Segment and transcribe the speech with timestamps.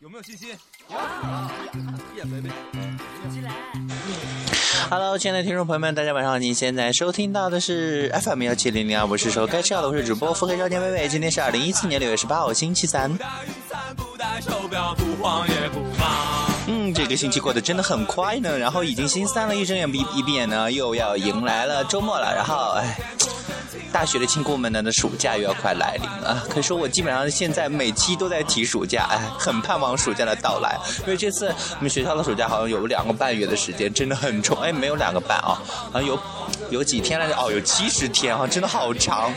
[0.00, 0.50] 有没有信心？
[0.88, 0.96] 有。
[4.88, 6.38] Hello，亲爱的听众朋友们，大家晚上好！
[6.38, 11.08] 您现在收听到的是 FM 幺七零零二，我是说该知道的，我是主播腹黑少年微微。
[11.08, 13.10] 今天是二零一四年六月十八号，星期三。
[16.92, 22.98] 这个星期过得真的很快呢，然后已经星期三了，一睁眼闭一闭眼呢，又要迎来了周末了，然后哎。
[23.92, 26.44] 大学的亲姑们呢，那暑假又要快来临了。
[26.50, 30.78] 可以说我基本上现在每期都在提暑假，哎，很盼望暑假的到来。
[31.00, 31.46] 因为这次
[31.76, 34.58] 我们学校的暑假好像有两个半月的时间，真的很长。
[34.58, 35.56] 哎，没有两个半啊，
[35.90, 36.18] 好像有
[36.68, 37.34] 有几天来着？
[37.36, 39.32] 哦，有七十天啊，真的好长。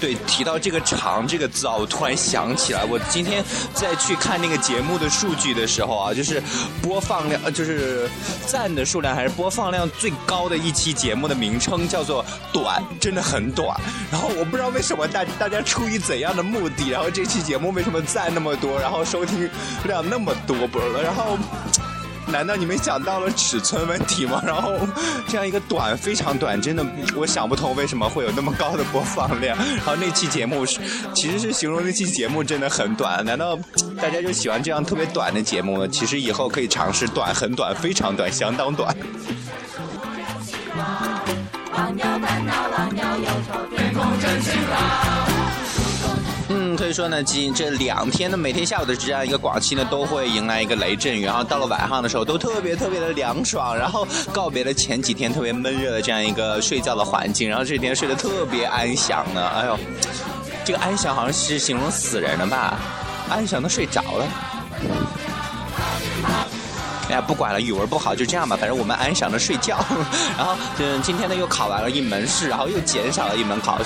[0.00, 3.44] 对，提到这个“长”这个字啊，我突然想起来，我今天
[3.74, 6.42] 在去看那个节目的数据的时候啊，就是
[6.82, 8.08] 播放量，就是
[8.46, 13.78] 赞的数量还是播放量最高的一期节目的名称叫做“短”，真的很短。
[14.10, 19.48] 然后我不知道为什么大大家出于怎样的目的，然后这期节目为什么赞那么多，然后收听
[19.84, 21.38] 量那么多，不了，然后。
[22.28, 24.42] 难道你们想到了尺寸问题吗？
[24.44, 24.72] 然后
[25.28, 29.56] 这样一个短非常短，真的我想不通为什么会有那么高的播放量。
[29.56, 30.80] 然后那期节目是
[31.14, 33.24] 其实是形容那期节目真的很短。
[33.24, 33.56] 难道
[34.00, 35.86] 大家就喜欢这样特别短的节目吗？
[35.90, 38.94] 其实以后可以尝试短、很短、非常短、相当短。
[44.28, 45.35] 嗯，
[46.86, 59.48] 所以说呢，今这两天呢，每天下午的这样一个广西呢，都会迎来一个雷阵雨，然后到了晚上的时候，都特别特别的凉爽，然后告别了前几天特别闷热的这样一个睡觉的环境，然后这几天睡得特别安详呢。
[59.48, 59.76] 哎呦，
[60.64, 62.78] 这个安详好像是形容死人的吧？
[63.28, 64.24] 安详的睡着了。
[67.16, 69.82] 哎，不管了，语文不好就这样吧，反正我们安详的睡觉。
[70.36, 73.78] 然后，嗯，今天呢又考完了一门试，然后又减少了一门考，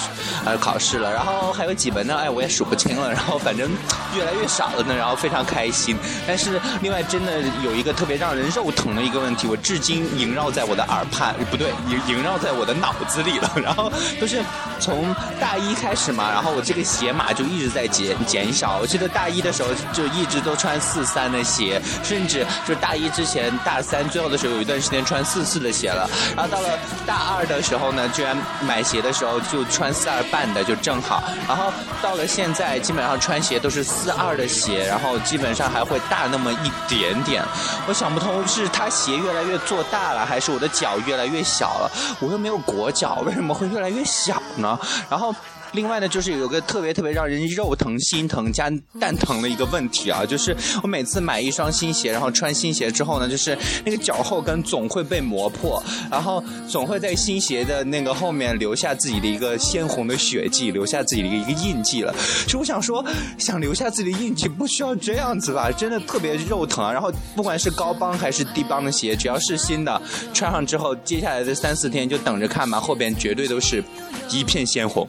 [0.44, 1.12] 呃，考试了。
[1.12, 2.16] 然后还有几门呢？
[2.16, 3.08] 哎，我也数不清了。
[3.12, 3.70] 然后反正
[4.16, 5.96] 越来越少了呢，然后非常开心。
[6.26, 13.48] 但是另外真的有一个特别让人肉疼的一个问题，我至今萦绕在我的耳畔，不对，萦萦绕在我的脑子里了。
[13.62, 14.42] 然后就是
[14.80, 18.78] 从大一开始嘛，然后我这个鞋码就一直在减减少。
[18.80, 23.08] 我记得大一的时候就一直都穿四三的鞋，甚至就大一。
[23.20, 26.70] 之前大三最后的时候有一段时间穿四四的鞋了，然后到了
[27.06, 31.70] 大二的时候呢，居然买鞋的时候就穿四二半的就正好，然后
[32.00, 37.44] 到了现在基本上穿鞋都是四二的鞋，然后基本上还会大那么一点点。
[37.86, 41.92] 我想不通是他鞋越来越做大了，还是我的脚越来越小了？
[42.20, 44.80] 我又没有裹脚，为什么会越来越小呢？
[45.10, 45.34] 然后。
[45.72, 62.12] 另外呢，就是有个特别特别让人肉疼、心疼加蛋疼的一个问题啊，就是我每次买一双新鞋，然后穿新鞋之后呢，就是那个脚后跟总会被磨破，然后总会在新鞋的那个后面留下自己的一个鲜红的血迹，留下自己的一个印记了。
[62.44, 63.04] 其实我想说，
[63.38, 66.92] 想留下自己的印记不需要这样子吧，真的特别肉疼啊。
[66.92, 70.02] 然后不管是高帮还是低帮的鞋，只要是新的，
[70.34, 73.82] 穿上之后，接下来的三四天就等着看吧，后边绝对都是
[74.30, 75.06] 一片鲜红。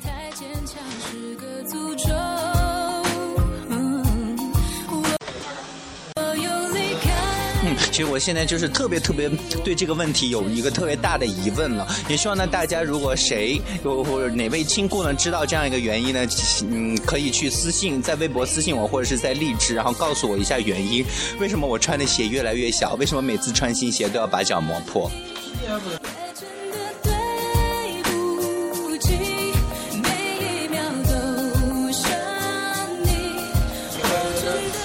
[8.03, 9.29] 我现在就是特别特别
[9.63, 16.28] 对这个问题有一个特别大的疑问了，也希望呢大家如果谁有或者哪位亲故呢知道这样一个原因呢，
[16.69, 21.06] 嗯，可以去私信在微博私信我或者是在荔枝，然后告诉我一下原因，
[21.39, 25.12] 为什么我穿的鞋越来越小，为什么每次穿新鞋都要把脚磨破？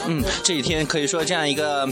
[0.09, 1.89] 嗯，这几天可以说这样一个。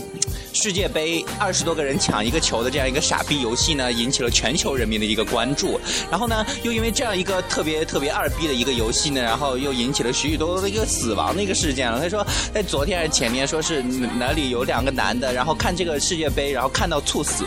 [0.64, 5.78] 世界杯二十多个人抢一个球的这样一个傻逼游戏呢，引起了全球人民的一个关注。
[6.10, 12.00] 然后呢，又因为这样一个特别特别二逼的一个游戏呢，然后又引起了许许多多的一个死亡的一个事件了。
[12.00, 17.44] 他说，在昨天还是前天，说是哪里有两个男的，然后看这个世界杯，然后看到猝死。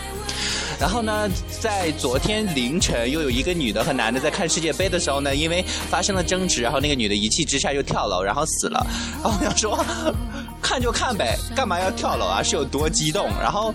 [0.80, 1.27] 然后呢，
[1.59, 8.86] 在昨天凌晨，又有一个女的和男的在看世界杯的时候呢，因为发生了争执，然后那个女的一气之下就跳楼，然后死了。
[9.24, 9.83] 然后我想说。
[10.68, 12.44] 看就看呗，干嘛要跳楼啊？
[12.44, 13.30] 是有多激动？
[13.42, 13.74] 然后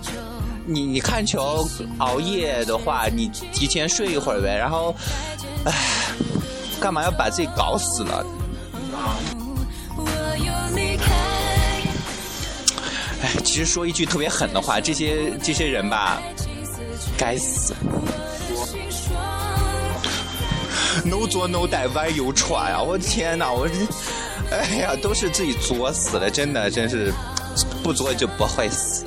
[0.63, 1.67] 你你看球
[1.97, 4.55] 熬夜的话，你提前睡一会儿呗。
[4.55, 4.93] 然后，
[5.65, 5.73] 唉，
[6.79, 8.23] 干嘛要把自己搞死了？
[13.23, 16.21] 哎，其实说一句特别狠的话，这些这些人吧，
[17.17, 17.73] 该死
[21.03, 22.83] ！No 作 No 带，Why you try 啊？
[22.83, 23.73] 我的天哪，我这。
[24.53, 27.11] 哎呀，都是自己作死的，真的，真是
[27.81, 29.03] 不作就不会死。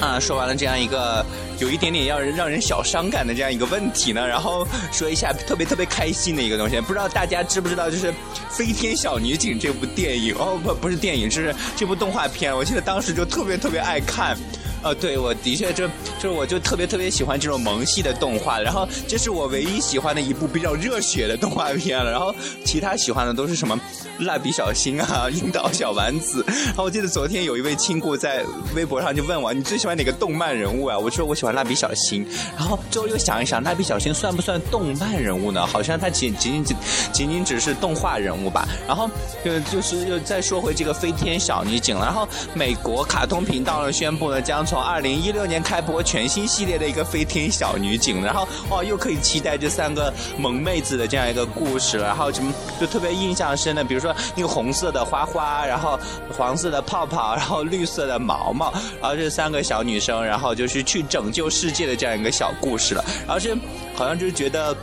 [0.00, 1.24] 啊，说完了这样一个
[1.58, 8.12] 有一点点让人让人小伤感的这样一个问题呢，然后说一下特别特别开心的一个东西，不知道大家知不知道，就是。
[8.52, 14.36] 飞天小女警》这部电影哦，不不是电影，是这部动画片，我记得当时就特别特别爱看。
[14.84, 15.86] 呃，对，我的确就
[16.18, 22.10] 就是我就特别特别喜欢这种萌系的动画，然后这是我唯一喜欢的一部比较热血的动画片了。
[22.10, 22.34] 然后
[22.64, 23.80] 其他喜欢的都是什么
[24.20, 26.42] 蜡笔小新啊、樱桃小丸子。
[26.46, 28.42] 然后我记得昨天有一位亲故在
[28.74, 30.98] 微博上就问我，你最喜欢哪个动漫人物啊？
[30.98, 32.26] 我说我喜欢蜡笔小新。
[32.56, 35.66] 然后之后又想一想，蜡笔小新算不算动漫人物呢？
[35.66, 36.76] 好像他仅仅仅
[37.12, 38.66] 仅仅只是动画人物吧。
[38.88, 39.10] 然后
[39.44, 42.06] 就就是又再说回这个飞天小女警了。
[42.06, 44.62] 然后美国卡通频道呢宣布呢将。
[44.64, 52.06] 从二零一六年开播全新系列的一个飞天小女警，然后哦，又可以期待这三个萌妹子的这样一个故事了。
[52.06, 52.50] 然后什么
[52.80, 55.98] 就特别印象深的，比如说那个红色的花花，然后
[56.36, 58.70] 黄色的泡泡，然后绿色的毛毛，
[59.00, 63.04] 然后这三个小女生，然后就是去拯救世界的这样一个小故事了。
[63.26, 63.56] 然后这
[63.94, 64.76] 好像就是觉得，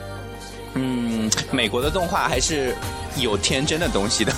[0.74, 2.74] 嗯，美国的动画还是
[3.18, 4.33] 有天真的东西的。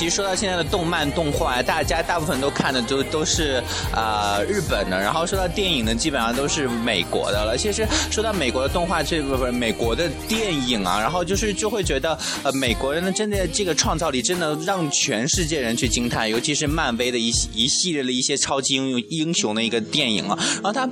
[0.00, 3.62] 其实说到现在的动漫动画，大家大部分都看的都都是
[3.94, 7.54] 啊日本的，然后说到电影呢，基本上都是美国的了。
[7.54, 20.88] 其实说到美国的动画，这不是美国的电影啊，然后就是就会觉得呃美国人呢真的这个创造力真的让全世界人去惊叹，尤其是漫威的一一系列的一些超级英雄英雄的一个电影啊，然后他。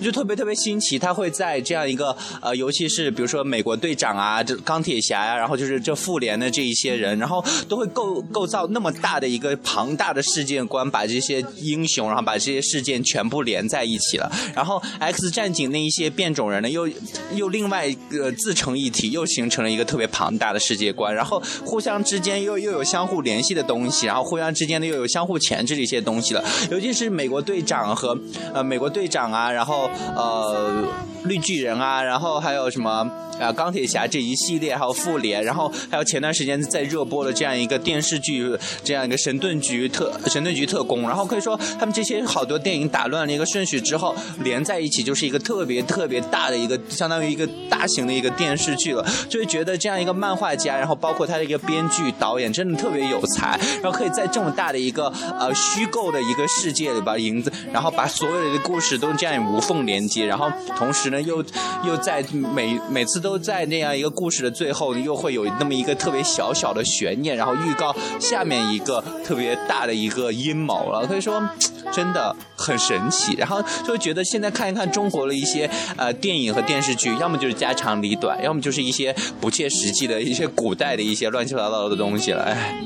[0.00, 14.30] 就特别特别新奇，他会在这样一个呃，尤其是比如说美国队长啊，这钢铁侠呀，然后就是这复联的这一些人，然后都会构构造那么大的一个庞大的世界观，把这些英雄，然后把这些事件全部连在一起了。
[14.54, 16.88] 然后 X 战警那一些变种人呢，又
[17.34, 21.14] 又另外呃自成一体，又形成了一个特别庞大的世界观。
[21.14, 26.44] 然后互相之间又又有相互联系的东西，然后互相之间呢又有相互钳制的一些东西了。
[26.70, 28.16] 尤其是美国队长和
[28.52, 29.85] 呃美国队长啊，然后。
[30.14, 30.88] 呃，
[31.26, 33.10] 绿巨人啊，然后还有什么？
[33.38, 38.50] 啊，钢铁侠这一系列，还有复联，然后还有前段时间在热播的这样一个电视剧，
[38.82, 61.44] 这样一个神盾局特神盾局特工，然后可以说他们这些好多电影打乱了一个顺序之后，连在一起就是一个特别特别大的一个，相当于一个大型的一个电视剧了，就会觉得这样一个漫画家，然后包括他的一个编剧导演，真的特别有才，然后可以在这么大的一个呃虚构的一个世界里边银子，然后把所有的故事都这样无缝连接，然后同时呢又
[61.84, 62.24] 又在
[62.54, 63.16] 每每次。
[63.26, 71.04] 都在那样一个故事的最后，又会有那么一个特别小小的悬念，然后预告下面一个特别大的一个阴谋了。
[71.08, 71.42] 可以说，
[71.90, 73.34] 真的很神奇。
[73.36, 82.44] 然后就觉得现在看一看中国的一些呃电影和电视剧，要么就是家长里短，要么就是一些不切实际的一些古代的一些乱七八糟的东西了。
[82.44, 82.84] 哎，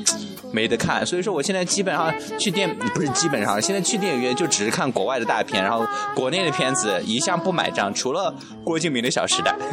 [0.52, 1.05] 没得看。
[1.06, 9.52] 所以说，我现在基本上去电不是基本上，现在去电影院就只是看国外的大片，然后国内的片子一向不买账，除了郭敬明的《小时代》。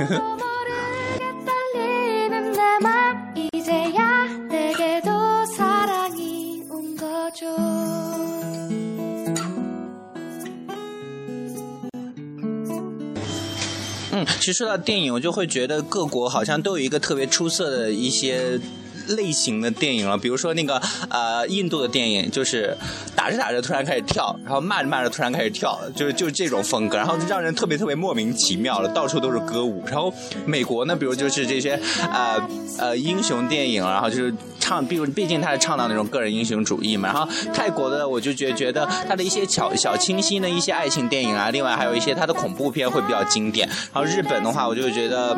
[14.11, 18.59] 嗯，其实说到电影，我就会觉得各国好像都有一个特别出色的一些。
[19.07, 22.75] 类型的电影了，比如说那个呃，印度的电影，就是
[23.15, 29.83] 打着打着突然开始跳，然后骂着骂着突然开始跳，就是就是这种风格，然后让人特别特别莫名其妙了，到处都是歌舞。
[29.87, 30.13] 然后
[30.45, 31.79] 美国呢，比如就是这些
[32.11, 32.41] 呃
[32.77, 37.11] 呃英雄电影，然后就是唱，毕毕竟他是倡导那种个人英雄主义嘛。
[37.11, 43.67] 然后泰国的，我就觉觉得他的一些小小清新的一些爱情电影啊，另外还有一些他的恐怖片会比较经典。
[43.93, 45.37] 然后日本的话，我就觉得。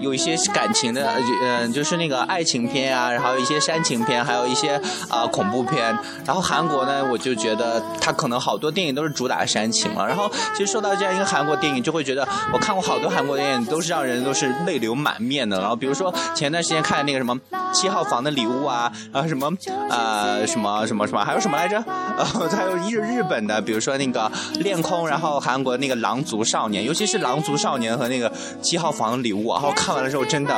[0.00, 5.96] 有一些感情的，嗯，就是那个爱情片啊，然后一些煽情片，还有一些啊恐怖片。
[6.24, 10.06] 然后韩国呢，我就觉得他可能好多电影都是主打煽情了。
[10.06, 15.60] 然后其实说到这样一个韩国电影，就会觉得我看过好多韩国电影，都是让人都是泪流满面的。
[15.60, 17.38] 然后比如说前段时间看的那个什么
[17.72, 19.50] 七号房的礼物啊，然后什么
[19.90, 21.76] 呃什么什么什么，还有什么来着？
[22.16, 24.30] 呃， 还有日日本的，比如说那个
[24.60, 29.89] 恋空，然后韩国那个狼族少年，尤其是狼族少年和那个七号房的礼物，然后看。
[29.90, 30.54] 看完的时候，真的，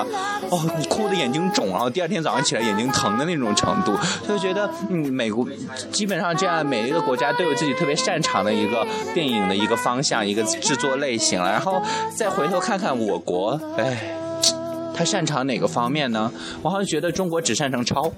[0.50, 3.96] 哦，你哭的眼睛肿，然后第二天早上起来眼睛疼的那种程度，
[4.28, 5.48] 就觉得，嗯，美国
[5.90, 11.50] 基本上这样，每一个国家都有自己特别擅长的一个电影的一个方向，一个制作类型了。
[11.50, 11.80] 然后
[12.14, 14.14] 再回头看看我国，哎，
[14.94, 16.30] 他擅长哪个方面呢？
[16.60, 18.12] 我好像觉得中国只擅长抄。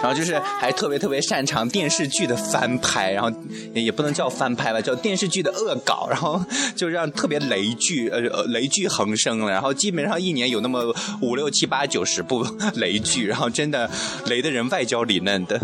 [0.00, 3.30] 然后就是还特别特别擅长电视剧的翻拍，然后
[3.74, 6.40] 也不能叫翻拍吧，叫电视剧的恶搞，然后
[6.76, 13.90] 就让特别雷剧，呃，雷剧横生了，然后基本上一年有那么五六七八九十部雷剧，然后真的
[14.26, 15.60] 雷的人外焦里嫩的。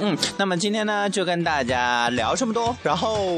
[0.00, 3.36] 嗯，那么今天呢，就跟大家聊这么多，然后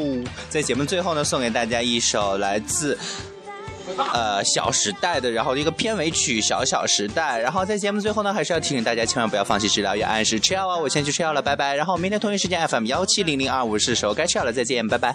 [0.50, 2.96] 在节目最后呢，送给大家一首来自
[4.12, 10.76] 呃《小时代》的，然后一个片尾曲《小小时代》，然后在节目最后呢，还是要提醒大家，千万不要放弃治疗，要按时吃药啊！
[10.76, 11.74] 我先去吃药了，拜拜。
[11.74, 15.14] 然后明天同一时间 FM 幺七零零二五是时候该吃药了，再见，拜拜。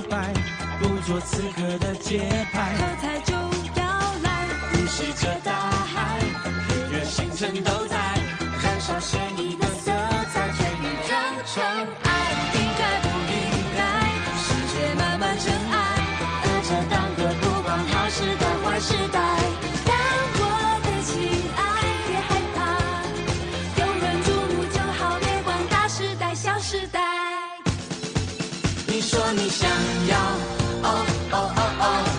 [0.00, 0.32] 摆，
[0.80, 2.74] 不做此刻的节拍。
[2.74, 3.84] 喝彩就要
[4.22, 6.20] 来，呼吸着大海，
[6.68, 7.96] 日月星辰都在
[8.62, 9.92] 燃烧，是你的色
[10.32, 11.12] 彩，全宇宙
[28.94, 29.68] 你说你想
[30.06, 30.16] 要，
[30.84, 32.13] 哦哦哦哦，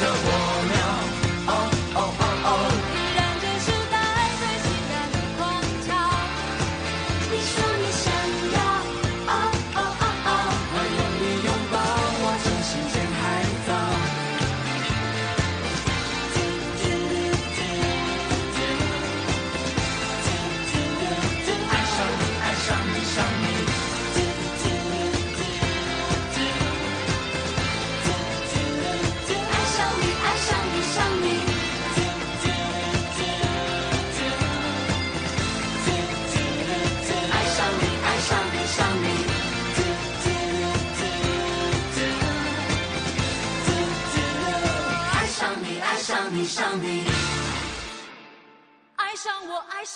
[0.00, 0.37] 撩动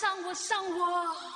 [0.03, 1.32] 上我，上我。